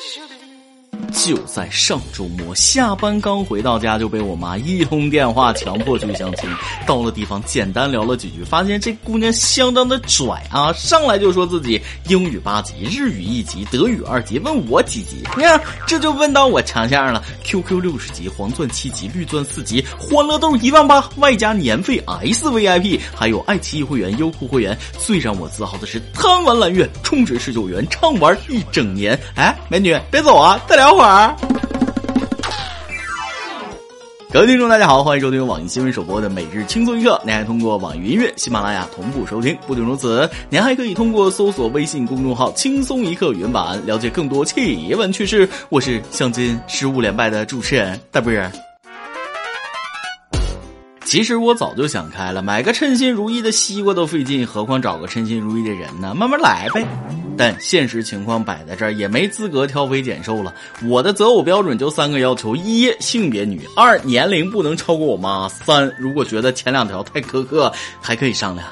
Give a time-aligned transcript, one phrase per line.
[0.00, 0.57] Julie.
[1.12, 6.48] 就在上周末，下班刚回到家，就被我妈一通电话强迫去相亲。
[6.86, 10.72] 到了地方，简单聊了几句，发现这姑娘相当的拽啊！
[10.74, 15.16] 上来就说自己英语八级，日语一级，德语二级，问我几级？
[15.36, 17.22] 你看，这就问到我强项了。
[17.44, 24.76] QQ 六十级，黄钻七级，绿钻四级，欢乐豆一万八，外加年费 SVIP，还有爱奇艺会员、优酷会员。
[24.98, 29.18] 最让我自豪的是，贪玩蓝月，充值十九元，畅玩一整年。
[29.34, 31.34] 哎，美女，别走啊，再聊会儿。
[34.30, 37.18] 各位听众，大家好，欢迎收听网易新闻首播的每日轻松一刻。
[37.24, 39.56] 您还通过网易音乐、喜马拉雅同步收听。
[39.66, 45.48] 不仅如此，您还可以通过搜索微信公众号“轻松一刻”原版，了解更多奇闻趣事。
[45.70, 48.52] 我是相亲十五连败的主持人大波儿。
[51.08, 56.14] 其实我早就想开了，买个称心如意的西瓜都费劲，何况找个称心如意的人呢？
[56.14, 56.86] 慢慢来呗。
[57.34, 60.52] 但现实情况摆在这儿，也没资格挑肥拣瘦了。
[60.84, 68.68] 我的择偶标准就三个要求：一、性别女；二、年龄不能超过我妈；三、如果觉得前两条太苛刻，还可以商量。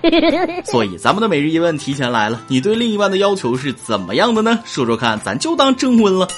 [0.70, 4.58] 所以咱们的每日一问提前来了，你对另一半的要求是怎么样的呢？
[4.66, 6.28] 说说看，咱就当征婚了。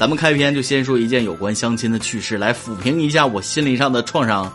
[0.00, 4.50] 咱们开篇就先说一件有关相亲的趣事，来抚平一下我心灵上的创伤。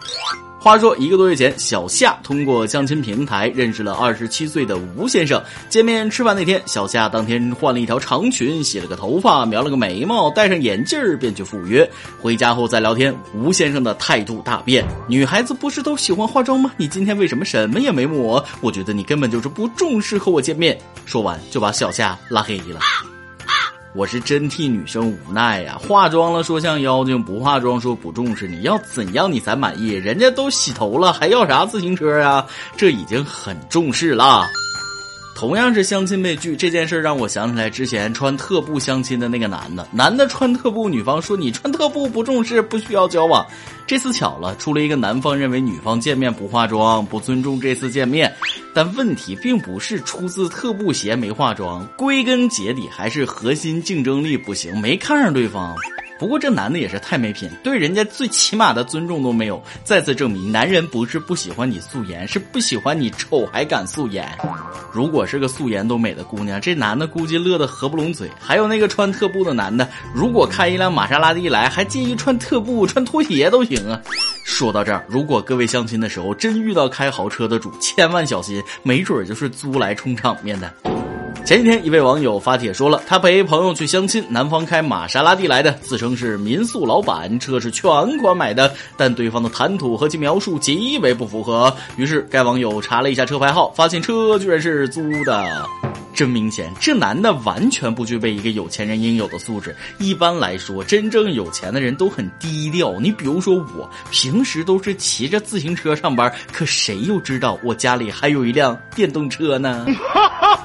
[0.57, 5.39] 话说一个多月前，小夏通过相亲平台认识了二十七岁的吴先生。
[5.69, 11.87] 见面吃饭那天，小夏当天换了一条长裙，洗了个头发，描了个眉毛，戴上眼镜儿，便去赴约。
[12.19, 14.83] 回家后再聊天，吴先生的态度大变。
[15.07, 16.71] 女孩子不是都喜欢化妆吗？
[16.75, 18.43] 你今天为什么什么也没抹？
[18.61, 20.75] 我觉得你根本就是不重视和我见面。
[21.05, 22.79] 说完就把小夏拉黑了。
[23.95, 25.79] 我是真替女生无奈呀！
[25.79, 29.91] 化妆了说像妖精，不化妆说不重视，你要怎样你才满意？
[29.91, 32.45] 人家都洗头了，还要啥自行车啊？
[32.75, 34.45] 这已经很重视了。
[35.33, 39.87] 同样是相亲被拒这件事，让我想起来之前穿特步相亲的那个男的。
[39.91, 43.45] 男的穿特步，女方说你穿特步不重视，不需要交往。
[43.87, 48.33] 这次巧了，出了一个男方认为女方见面不化妆，不尊重这次见面。
[48.75, 55.73] 但问题并不是出自特步鞋没化妆，归根结底还是核心竞争力不行，没看上对方。
[56.17, 59.61] 不过这男的也是太没品，对人家最起码的尊重都没有。
[59.83, 64.25] 再次证明，男人不是不喜欢你素颜，是不喜欢你丑还敢素颜。
[64.93, 68.29] 如果是个素颜都美的姑娘，这男的估计乐得合不拢嘴。
[68.39, 74.01] 还有那个穿特步的男的，如果开一辆玛莎拉蒂来，还介意穿特步、穿拖鞋都行啊。
[74.45, 80.71] 说到这儿，如果各位相亲的时候真遇到开豪车的主，千万小心，没准儿就是租来充场面的。
[81.43, 87.83] 前几天，一位网友发帖说了，他陪朋友去相亲，男方开玛莎拉蒂来的，自称是民宿老板，车是全
[88.19, 91.75] 款买的，但对方的谈吐和其描述极为不符合。
[91.97, 95.67] 于是，该网友查了一下车牌号，发现车居然是租的。
[96.15, 99.75] 真明显，这男的完全不具备一个有钱人应有的素质。
[99.99, 102.97] 一般来说，真正有钱的人都很低调。
[103.01, 110.64] 你比如说我，平时都是骑着自行车上班，可谁又知道我家里还有一辆电动车呢哈哈？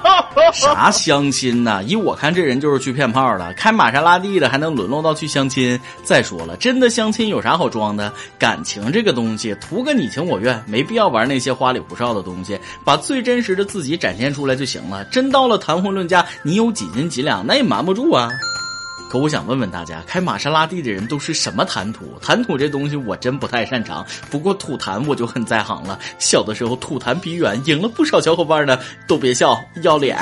[0.53, 1.83] 啥相亲呢？
[1.83, 3.53] 依我看，这人就是去骗炮的。
[3.55, 5.79] 开玛莎拉蒂的还能沦落到去相亲？
[6.03, 8.13] 再说了，真的相亲有啥好装的？
[8.37, 15.03] 感情这个东西，图个你情我愿，没必要玩那些花里胡哨的东西，把最真实的自己展现出来就行了。
[15.05, 15.31] 真。
[15.31, 18.27] 到了谈婚论嫁，你有几斤几两，那也瞒不住啊。
[19.11, 22.17] 可我想问问大家，开玛莎拉蒂的人都是什么谈吐？
[22.21, 25.99] 谈吐这东西我真不太擅长，不过吐痰我就很在行了。
[26.17, 28.79] 小的时候吐痰比远，赢了不少小伙伴呢。
[29.07, 30.17] 都别笑，要脸。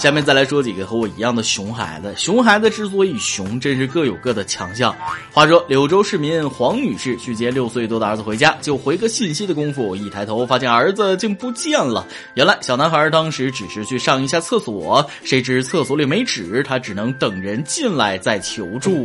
[0.00, 2.10] 下面再来说几个和我一样的熊孩子。
[2.16, 4.96] 熊孩子之所以熊，真是各有各的强项。
[5.30, 12.06] 话说，柳州市民黄女士去接六岁多的儿子回家，就回个信息的功夫，一抬头发现儿子竟不见了。
[12.32, 19.04] 原来，小男孩当时只是去上一下厕所，谁知厕所里没纸，他只能等人进来再求助。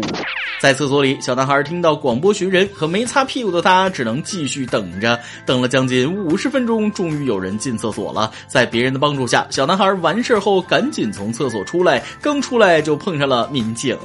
[0.62, 5.20] 在厕所里，小男孩听到广播寻人，可没擦屁股的他只能继续等着。
[5.46, 8.32] 等了将近五十分钟，终于有人进厕所了。
[8.48, 10.85] 在别人的帮助下，小男孩完事后赶。
[10.86, 13.98] 赶紧从厕所出来，刚出来就碰上了民警。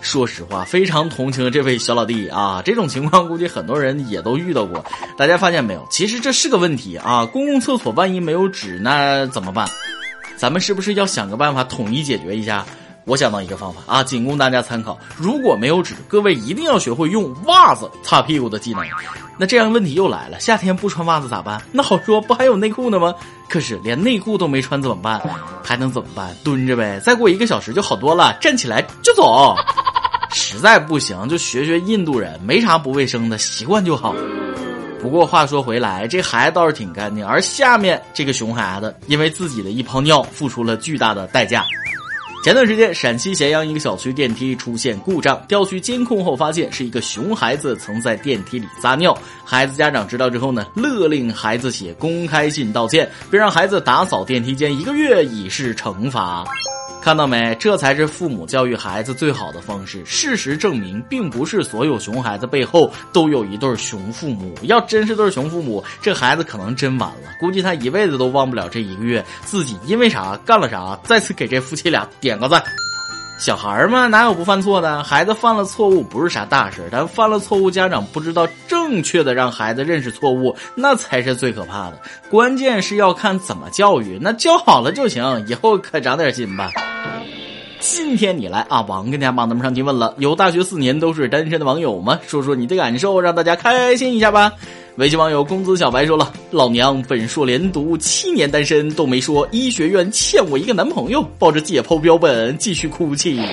[0.00, 2.62] 说实话，非常同情这位小老弟啊！
[2.64, 4.82] 这种情况估计很多人也都遇到过。
[5.18, 5.86] 大家发现没有？
[5.90, 7.26] 其实这是个问题啊！
[7.26, 9.68] 公共厕所万一没有纸，那怎么办？
[10.38, 12.64] 咱们是不是要想个办法统一解决一下？
[13.06, 14.98] 我想到一个方法啊，仅供大家参考。
[15.16, 18.84] 如果没有纸，各位一定要学会用袜子擦屁股的技能。
[19.38, 21.62] 那这样问题又来了，夏天不穿袜子咋办？
[21.70, 23.14] 那好说，不还有内裤呢吗？
[23.48, 25.22] 可是连内裤都没穿怎么办？
[25.62, 26.34] 还能怎么办？
[26.42, 29.54] 蹲着呗，再过一个小时就好多了，站起来就走。
[30.32, 34.16] 实在不行就学学印度人，没啥不卫生的，习惯就好。
[35.00, 41.64] 不过话说回来，这孩子倒是挺干净，而下面这个熊孩子因为自己的一泡尿付出了巨大的代价。
[42.46, 49.18] 前段时间，陕西咸阳一个小区电梯出现故障，调取监控后发现是一个熊孩子曾在电梯里撒尿。
[49.44, 56.44] 孩子家长知道之后呢，勒令孩子写公开信道歉，并让孩子打扫电梯间一个月以示惩罚。
[57.06, 57.54] 看到没？
[57.54, 60.04] 这才是父母教育孩子最好的方式。
[60.04, 64.52] 事实证明，并不是所有熊孩子背后都有一对熊父母。
[64.62, 67.28] 要真是对熊父母，这孩子可能真完了。
[67.38, 70.98] 估计他一辈子都忘不了这一个月自己因为啥干了啥。
[71.04, 72.60] 再次给这夫妻俩点个赞。
[73.38, 75.04] 小孩儿嘛，哪有不犯错的？
[75.04, 82.00] 孩子犯了错误不是啥大事，但犯了错误，家长不知道正确的让孩子认识错误，那才是最可怕的。
[82.30, 85.44] 关键是要看怎么教育，那教好了就行。
[85.46, 86.70] 以后可长点心吧。
[87.78, 90.14] 今天你来啊，王跟家帮咱们上提问了。
[90.16, 92.18] 有大学四年都是单身的网友吗？
[92.26, 94.54] 说说你的感受，让大家开心一下吧。
[94.96, 103.38] 微信网友工资小白说了：“老娘本硕连读七年单身都没说，医学院欠我一个男朋友，抱着解剖标本继续哭泣。”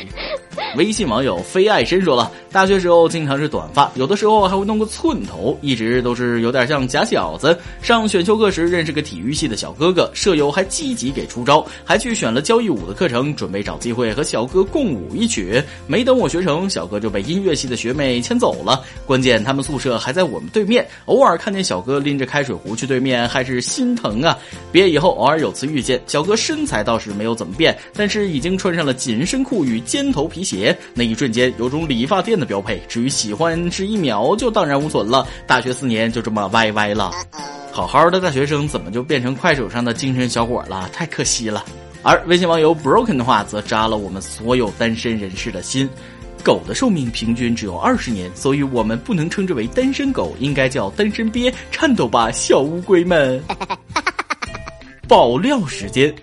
[0.77, 7.55] 微信网友非爱深说了：“大学时候经常是短发，有的时候还会弄个寸头，一直都是有点像假小子。
[7.81, 15.61] 上选修课时认识个体育系的小哥哥，舍友还积极给出招，还去选了交谊舞的课程，准备找机会和小哥共舞一曲。
[15.87, 18.81] 没等我学成，小哥就被音乐系的学妹牵走了。
[19.05, 24.37] 关键他们宿舍还在我们对面，偶尔。”看见小哥拎着开水壶去对面，还是心疼啊！
[24.71, 32.81] 毕业以后偶尔有次遇见，小哥身材倒是没有怎么变，但是已经穿上了紧身裤与尖头皮鞋，那一瞬间有种理发店的标配。
[32.87, 37.11] 至于喜欢是一秒就荡然无存了，大学四年就这么歪歪了。
[37.71, 40.89] 好好的大学生怎么就变成快手上的精神小伙了？
[40.93, 41.63] 太可惜了。
[42.03, 45.89] 而微信网友 broken 的话则扎了我们所有单身人士的心。
[46.43, 51.51] 狗的寿命平均只有二十年，所以我们不能称之为单身狗，应该叫单身鳖。
[51.71, 53.41] 颤抖吧，小乌龟们！
[55.07, 56.13] 爆料时间，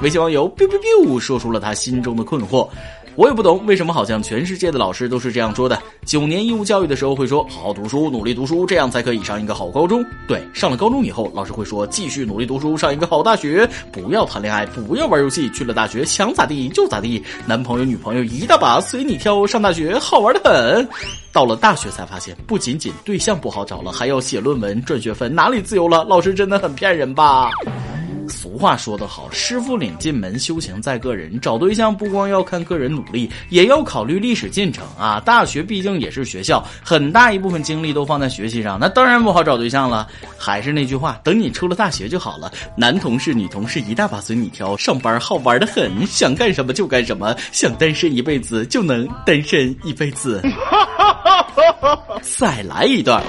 [0.00, 2.68] 微信网友 biu biu biu 说出了他心中的困惑。
[3.16, 5.80] 我也不懂为什么，好像全世界的老师都是这样说的。
[6.04, 10.04] 九年义务教育的时候会说好好读书，努力读书，这样才可以上一个好高中。
[10.26, 15.48] 对，上了高中以后，老师会说继续努力读书，上一个好大学，不要谈恋爱，不要玩游戏。
[15.50, 19.46] 去了大学想咋地就咋地，男朋友女朋友一大把随你挑。
[19.46, 20.88] 上大学好玩的很，
[21.32, 26.04] 到了大学才发现，不仅仅对象不好找了，还要写论文赚学分，哪里自由了？
[26.04, 27.50] 老师真的很骗人吧？
[28.28, 31.40] 俗话说得好，师傅领进门，修行在个人。
[31.40, 35.20] 找对象不光要看个人努力，也要考虑历史进程啊。
[35.20, 40.08] 大学毕竟也是学校，很大一部分精力都放在学习上，那当然不好找对象了。
[40.38, 42.52] 还是那句话，等你出了大学就好了。
[42.76, 50.42] 男同事、女同事一大把随你挑，上班好玩的很，想干什么就干什么，想单身一辈子就能单身一辈子。
[52.38, 53.22] 再来一段。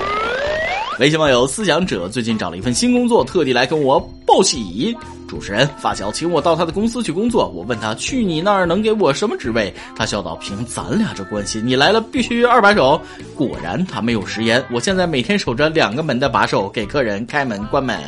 [1.00, 4.95] 微信网友思想者最近找了一份新工作，特地来跟我报喜。
[5.27, 9.74] 主持人发小请我到他的公司去工作，我问他去你那儿能给我什么职位？
[9.95, 13.01] 他笑道：凭咱俩这关系，你来了必须二把手。
[13.36, 18.00] 果然他没有食言，我现在每天守着两个门的把手，给客人开门关门。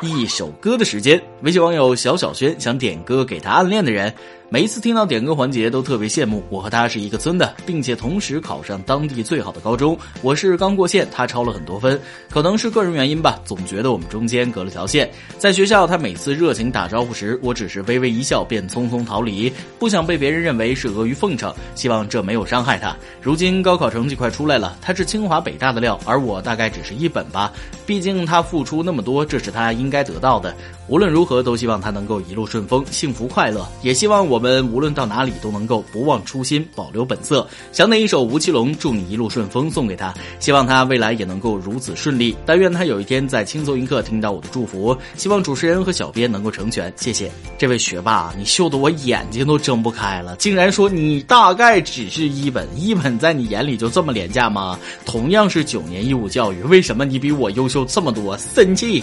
[0.00, 4.10] 一首歌的时间，微信网友小小轩想点歌给他暗恋的人。
[4.48, 6.42] 每一次听到点歌环节，都特别羡慕。
[6.48, 9.98] 我和他是一个村的，并且同时考上当地最好的高中。
[10.22, 12.00] 我是刚过线，他超了很多分，
[12.30, 15.10] 可能是个人原因吧，总觉得我们中间隔了条线。
[15.38, 21.52] 在学校，他每次热情打招呼时，我只是微微一笑，便匆匆逃离，不想被别人认为是阿谀奉承。
[21.74, 22.96] 希望这没有伤害他。
[23.20, 27.52] 如今高考成绩快出来了，他是清华北大的料，而我大概只是一本吧。
[27.84, 30.54] 毕竟他付出那么多，这是他应该得到的。
[30.86, 33.66] 无论如何，都希望他能够一路顺风，幸福快乐。
[33.80, 37.46] 也希望我们无论到哪里都能够不忘初心，保留本色。
[37.72, 42.36] 想点一首吴奇隆《祝你一路顺风》送给他，希望他未来也能够如此顺利。
[42.44, 44.94] 但愿他有一天在轻松一刻听到我的祝福。
[45.16, 54.78] 希望主持人和小编能够成全，谢谢这位学霸，你秀得我眼睛都睁不开了，竟然说你大概只是一本，一本在你眼里就这么廉价吗？
[55.06, 58.36] 同样是九年义务教育，为什么你比我优秀这么多？
[58.36, 59.02] 生气！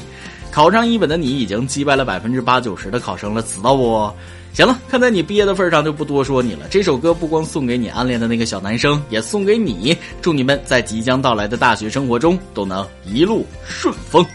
[0.52, 4.12] 考上一本的你已经击败了百分之八九十的考生了，知道不？
[4.54, 6.68] 行了，看在你毕业的份上，就不多说你了。
[6.70, 9.96] 这首歌不光送给你暗恋的那个小男生，也送给你。
[10.22, 14.26] 祝你们在即将到来的大学生活中都能一路顺风。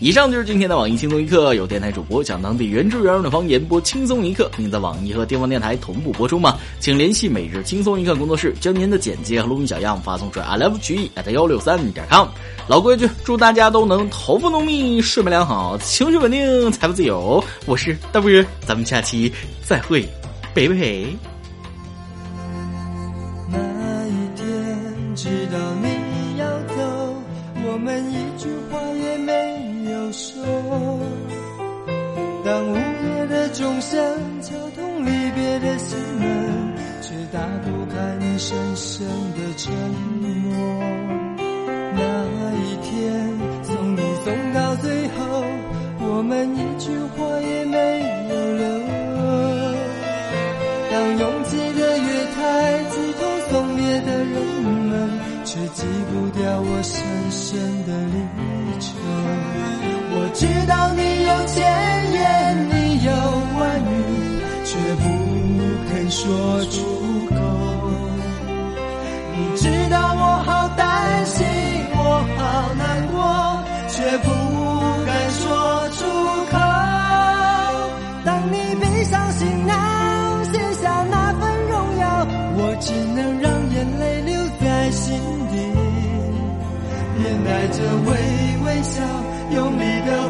[0.00, 6.56] 以上就是今天的网易轻松一刻，有电台主播讲当地原汁原味的方言播轻松一刻，并在网易和电方电台同步播出吗？
[6.78, 12.28] 请联系每日轻松一刻工作室，将您的简介和录音小样发送至 i love 曲艺 at 幺六三点 com。
[12.68, 17.42] 老规矩，祝大家都能头发浓密，睡眠良好，情绪稳定，财富自由。
[17.66, 19.32] 我是 W，咱们下期
[19.64, 20.08] 再会，
[20.54, 21.37] 拜拜。
[33.58, 34.00] 钟声
[34.40, 39.74] 敲痛离别的心门，却打不开你深深的沉
[40.22, 40.37] 默。
[66.10, 66.80] 说出
[67.28, 67.36] 口。
[69.36, 71.46] 你知道我好担心，
[71.94, 73.16] 我好难过，
[73.88, 74.28] 却不
[75.06, 75.40] 敢说
[75.90, 76.04] 出
[76.50, 76.56] 口。
[78.24, 85.14] 当你闭上行囊，写下那份荣耀，我只能让眼泪留在心
[85.50, 85.56] 底，
[87.18, 88.10] 面带着微
[88.64, 89.02] 微笑，
[89.50, 90.27] 用力的。